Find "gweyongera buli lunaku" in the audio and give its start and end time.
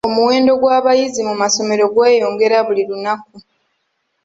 1.93-3.35